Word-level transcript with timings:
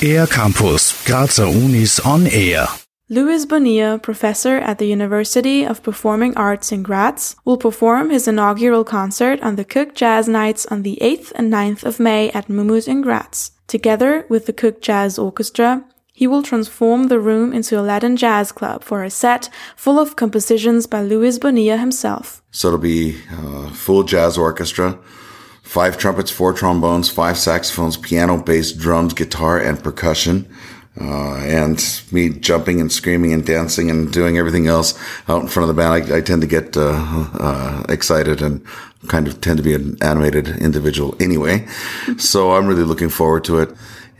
AirCampus, 0.00 1.04
Grazer 1.06 1.46
Unis 1.46 2.00
on 2.00 2.26
Air. 2.28 2.66
Luis 3.10 3.46
Bonilla, 3.46 3.98
professor 3.98 4.56
at 4.58 4.78
the 4.78 4.86
University 4.86 5.64
of 5.64 5.82
Performing 5.82 6.36
Arts 6.36 6.72
in 6.72 6.82
Graz, 6.82 7.36
will 7.44 7.56
perform 7.56 8.10
his 8.10 8.28
inaugural 8.28 8.84
concert 8.84 9.42
on 9.42 9.56
the 9.56 9.64
KUG 9.64 9.94
Jazz 9.94 10.28
Nights 10.28 10.66
on 10.66 10.82
the 10.82 10.98
8th 11.00 11.32
and 11.34 11.52
9th 11.52 11.84
of 11.84 11.98
May 11.98 12.30
at 12.30 12.48
MUMUTH 12.48 12.86
in 12.88 13.00
Graz. 13.02 13.52
Together 13.66 14.26
with 14.28 14.46
the 14.46 14.52
KUG 14.52 14.80
Jazz 14.80 15.18
Orchestra, 15.18 15.84
he 16.12 16.26
will 16.26 16.42
transform 16.42 17.08
the 17.08 17.20
room 17.20 17.52
into 17.52 17.78
a 17.78 17.82
Latin 17.82 18.16
jazz 18.16 18.50
club 18.50 18.82
for 18.82 19.04
a 19.04 19.10
set 19.10 19.48
full 19.76 20.00
of 20.00 20.16
compositions 20.16 20.86
by 20.86 21.00
Luis 21.00 21.38
Bonilla 21.38 21.76
himself. 21.76 22.42
So 22.50 22.68
it'll 22.68 22.80
be 22.80 23.20
a 23.30 23.70
full 23.70 24.02
jazz 24.02 24.36
orchestra, 24.36 24.98
five 25.68 25.98
trumpets, 25.98 26.30
four 26.30 26.54
trombones, 26.54 27.10
five 27.10 27.36
saxophones, 27.36 27.98
piano, 27.98 28.42
bass, 28.42 28.72
drums, 28.72 29.12
guitar, 29.12 29.58
and 29.58 29.82
percussion. 29.84 30.48
Uh, 30.98 31.36
and 31.36 32.02
me 32.10 32.30
jumping 32.30 32.80
and 32.80 32.90
screaming 32.90 33.32
and 33.32 33.46
dancing 33.46 33.88
and 33.88 34.10
doing 34.10 34.38
everything 34.38 34.66
else 34.66 34.98
out 35.28 35.42
in 35.42 35.46
front 35.46 35.68
of 35.68 35.76
the 35.76 35.80
band. 35.80 36.10
I, 36.10 36.16
I 36.16 36.20
tend 36.22 36.40
to 36.40 36.48
get 36.48 36.76
uh, 36.76 37.28
uh, 37.38 37.84
excited 37.88 38.40
and 38.40 38.64
kind 39.06 39.28
of 39.28 39.40
tend 39.42 39.58
to 39.58 39.62
be 39.62 39.74
an 39.74 39.96
animated 40.02 40.48
individual 40.48 41.14
anyway. 41.20 41.66
so 42.16 42.52
I'm 42.52 42.66
really 42.66 42.82
looking 42.82 43.10
forward 43.10 43.44
to 43.44 43.58
it. 43.58 43.70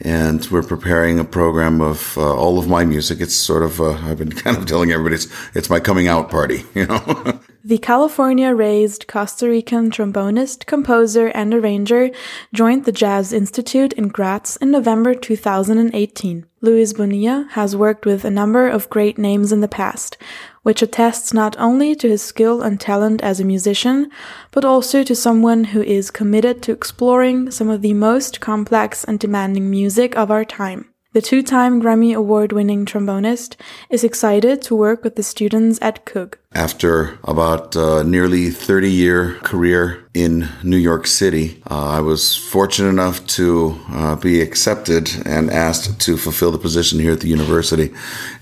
And 0.03 0.47
we're 0.51 0.63
preparing 0.63 1.19
a 1.19 1.25
program 1.25 1.81
of 1.81 2.17
uh, 2.19 2.33
all 2.33 2.59
of 2.59 2.69
my 2.69 2.85
music. 2.85 3.21
It's 3.21 3.35
sort 3.35 3.65
of, 3.65 3.81
uh, 3.81 3.95
I've 3.95 4.19
been 4.19 4.33
kind 4.45 4.57
of 4.57 4.67
telling 4.67 4.93
everybody 4.93 5.17
it's, 5.17 5.27
it's 5.57 5.71
my 5.71 5.81
coming 5.81 6.09
out 6.09 6.31
party, 6.31 6.65
you 6.75 6.87
know? 6.87 7.41
The 7.65 7.79
California 7.79 8.55
raised 8.55 9.09
Costa 9.09 9.49
Rican 9.49 9.91
trombonist, 9.91 10.65
composer, 10.67 11.27
and 11.27 11.53
arranger 11.53 12.11
joined 12.55 12.85
the 12.85 12.93
Jazz 12.93 13.33
Institute 13.33 13.93
in 13.95 14.09
Graz 14.09 14.57
in 14.61 14.71
November 14.71 15.13
2018. 15.13 16.47
Luis 16.61 16.93
Bonilla 16.93 17.49
has 17.51 17.75
worked 17.75 18.07
with 18.07 18.25
a 18.25 18.31
number 18.31 18.69
of 18.69 18.89
great 18.89 19.19
names 19.19 19.51
in 19.51 19.61
the 19.61 19.67
past, 19.67 20.17
which 20.63 20.83
attests 20.83 21.35
not 21.35 21.59
only 21.59 21.97
to 21.97 22.09
his 22.09 22.23
skill 22.23 22.63
and 22.63 22.81
talent 22.81 23.23
as 23.23 23.41
a 23.41 23.45
musician, 23.45 24.09
but 24.53 24.65
also 24.65 25.03
to 25.03 25.17
someone 25.17 25.65
who 25.65 25.83
is 25.83 26.13
committed 26.13 26.63
to 26.63 26.73
exploring 26.73 27.51
some 27.51 27.69
of 27.69 27.83
the 27.83 27.93
most 27.93 28.41
complex 28.41 29.03
and 29.03 29.19
demanding 29.19 29.69
music 29.69 30.17
of 30.17 30.31
our 30.31 30.45
time. 30.45 30.95
The 31.15 31.23
two-time 31.23 31.81
Grammy 31.81 32.15
Award-winning 32.15 32.85
trombonist 32.85 33.57
is 33.89 34.05
excited 34.05 34.61
to 34.61 34.77
work 34.77 35.03
with 35.03 35.17
the 35.17 35.23
students 35.23 35.79
at 35.81 36.05
KUG. 36.05 36.35
After 36.53 37.19
about 37.25 37.75
uh, 37.75 38.03
nearly 38.03 38.51
30 38.51 38.91
year 38.91 39.37
career 39.37 40.07
in 40.13 40.51
New 40.63 40.77
York 40.77 41.07
City, 41.07 41.63
uh, 41.71 41.89
I 41.89 42.01
was 42.01 42.37
fortunate 42.37 42.91
enough 42.91 43.27
to 43.39 43.81
uh, 43.89 44.17
be 44.17 44.43
accepted 44.43 45.09
and 45.25 45.51
asked 45.51 45.99
to 45.99 46.19
fulfill 46.19 46.53
the 46.53 46.59
position 46.59 46.99
here 46.99 47.13
at 47.13 47.21
the 47.21 47.29
university, 47.29 47.91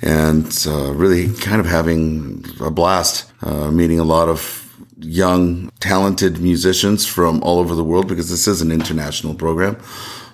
and 0.03 0.47
uh, 0.67 0.93
really 0.93 1.33
kind 1.35 1.61
of 1.61 1.67
having 1.67 2.45
a 2.61 2.73
blast, 2.73 3.31
uh, 3.43 3.71
meeting 3.71 4.01
a 4.01 4.05
lot 4.05 4.29
of 4.29 4.65
young, 4.99 5.71
talented 5.79 6.41
musicians 6.41 7.07
from 7.07 7.41
all 7.45 7.61
over 7.61 7.77
the 7.77 7.85
world 7.85 8.09
because 8.09 8.29
this 8.29 8.49
is 8.49 8.61
an 8.61 8.73
international 8.73 9.35
program. 9.35 9.77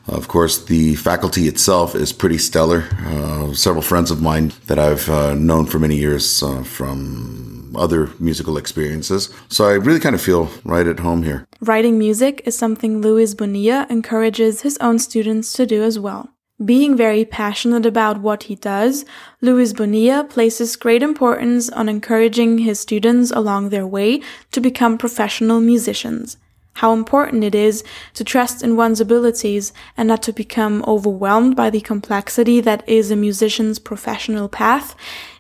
Of 0.09 0.29
course, 0.29 0.65
the 0.65 0.97
faculty 0.97 1.49
itself 1.49 1.95
is 1.95 2.13
pretty 2.13 2.39
stellar. 2.39 2.85
Uh, 3.07 3.55
several 3.55 3.83
friends 3.83 4.11
of 4.11 4.21
mine 4.21 4.53
that 4.67 4.79
I've 4.79 5.09
uh, 5.09 5.35
known 5.35 5.67
for 5.67 5.79
many 5.79 5.97
years 5.97 6.43
uh, 6.43 6.63
from 6.63 7.75
other 7.77 8.11
musical 8.19 8.57
experiences. 8.57 9.33
So 9.49 9.65
I 9.65 9.73
really 9.73 10.01
kind 10.01 10.15
of 10.15 10.21
feel 10.21 10.51
right 10.65 10.87
at 10.87 11.01
home 11.01 11.23
here. 11.23 11.47
Writing 11.61 11.99
music 11.99 12.43
is 12.45 12.57
something 12.57 13.01
Luis 13.01 13.35
Bonilla 13.35 13.87
encourages 13.89 14.63
his 14.63 14.77
own 14.79 14.99
students 14.99 15.53
to 15.55 15.67
do 15.67 15.83
as 15.83 15.99
well. 15.99 16.29
Being 16.63 16.97
very 16.97 17.25
passionate 17.25 17.87
about 17.87 18.21
what 18.21 18.45
he 18.45 18.55
does, 18.55 19.05
Luis 19.41 19.73
Bonilla 19.73 20.23
places 20.23 20.77
great 20.77 21.03
importance 21.03 21.71
on 21.71 21.89
encouraging 21.89 22.59
his 22.59 22.79
students 22.79 23.33
along 23.33 23.71
their 23.71 23.87
way 23.87 24.21
to 24.53 24.61
become 24.61 24.99
professional 24.99 25.61
musicians 25.61 26.37
how 26.75 26.93
important 26.93 27.45
it 27.45 27.55
is 27.55 27.85
to 28.15 28.25
trust 28.25 28.63
in 28.63 28.77
one's 28.77 29.01
abilities 29.01 29.73
and 29.97 30.09
not 30.09 30.23
to 30.23 30.33
become 30.33 30.85
overwhelmed 30.87 31.57
by 31.57 31.71
the 31.71 31.81
complexity 31.81 32.61
that 32.61 32.89
is 32.89 33.11
a 33.11 33.17
musician's 33.17 33.79
professional 33.79 34.49
path 34.49 34.95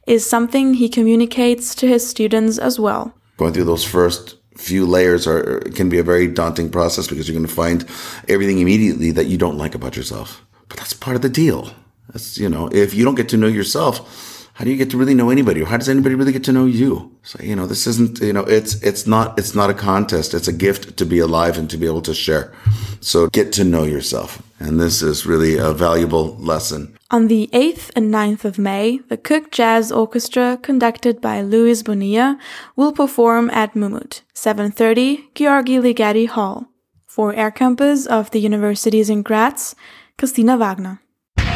is 0.06 0.28
something 0.28 0.74
he 0.74 0.88
communicates 0.88 1.74
to 1.76 1.86
his 1.86 2.06
students 2.06 2.58
as 2.58 2.78
well. 2.78 3.14
Going 3.36 3.52
through 3.52 3.64
those 3.64 3.84
first 3.84 4.36
few 4.56 4.86
layers 4.86 5.26
are 5.26 5.60
can 5.74 5.88
be 5.88 5.98
a 5.98 6.02
very 6.02 6.26
daunting 6.26 6.70
process 6.70 7.08
because 7.08 7.26
you're 7.26 7.36
going 7.36 7.46
to 7.46 7.54
find 7.54 7.88
everything 8.28 8.58
immediately 8.58 9.10
that 9.10 9.26
you 9.26 9.38
don't 9.38 9.56
like 9.56 9.74
about 9.74 9.96
yourself. 9.96 10.44
But 10.68 10.78
that's 10.78 10.92
part 10.92 11.16
of 11.16 11.22
the 11.22 11.28
deal. 11.28 11.72
That's 12.08 12.38
you 12.38 12.48
know, 12.48 12.68
if 12.68 12.94
you 12.94 13.04
don't 13.04 13.14
get 13.14 13.28
to 13.30 13.36
know 13.36 13.46
yourself, 13.46 14.31
how 14.54 14.64
do 14.64 14.70
you 14.70 14.76
get 14.76 14.90
to 14.90 14.98
really 14.98 15.14
know 15.14 15.30
anybody? 15.30 15.62
Or 15.62 15.66
How 15.66 15.78
does 15.78 15.88
anybody 15.88 16.14
really 16.14 16.32
get 16.32 16.44
to 16.44 16.52
know 16.52 16.66
you? 16.66 17.16
So, 17.22 17.42
you 17.42 17.56
know, 17.56 17.66
this 17.66 17.86
isn't, 17.86 18.20
you 18.20 18.34
know, 18.34 18.44
it's, 18.44 18.74
it's 18.82 19.06
not, 19.06 19.38
it's 19.38 19.54
not 19.54 19.70
a 19.70 19.74
contest. 19.74 20.34
It's 20.34 20.48
a 20.48 20.52
gift 20.52 20.96
to 20.98 21.06
be 21.06 21.18
alive 21.18 21.56
and 21.56 21.70
to 21.70 21.78
be 21.78 21.86
able 21.86 22.02
to 22.02 22.12
share. 22.12 22.52
So 23.00 23.28
get 23.28 23.52
to 23.54 23.64
know 23.64 23.84
yourself. 23.84 24.42
And 24.58 24.78
this 24.78 25.02
is 25.02 25.24
really 25.24 25.56
a 25.56 25.72
valuable 25.72 26.36
lesson. 26.36 26.96
On 27.10 27.28
the 27.28 27.48
8th 27.52 27.90
and 27.96 28.12
9th 28.12 28.44
of 28.44 28.58
May, 28.58 28.98
the 29.08 29.16
KUG 29.16 29.50
Jazz 29.50 29.90
Orchestra, 29.90 30.58
conducted 30.60 31.20
by 31.20 31.40
Luis 31.40 31.82
Bonilla, 31.82 32.38
will 32.76 32.92
perform 32.92 33.50
at 33.50 33.74
MUMUTH, 33.74 34.22
7.30, 34.34 35.32
György 35.34 35.80
Ligeti 35.80 36.28
Hall. 36.28 36.68
For 37.06 37.34
AirCampus 37.34 38.06
of 38.06 38.30
the 38.30 38.40
Universities 38.40 39.10
in 39.10 39.22
Graz, 39.22 39.74
Christina 40.18 40.56
Wagner. 40.56 41.02